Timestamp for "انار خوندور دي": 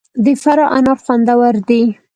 0.77-1.83